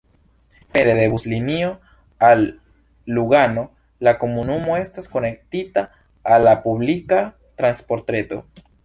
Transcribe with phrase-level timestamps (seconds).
[0.75, 1.79] Pere de buslinio
[2.29, 2.39] al
[3.17, 3.65] Lugano
[4.07, 5.85] la komunumo estas konektita
[6.37, 7.21] al la publika
[7.63, 8.43] transportreto.